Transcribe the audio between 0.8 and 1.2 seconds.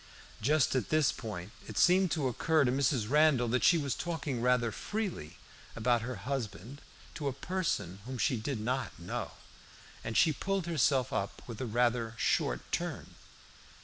this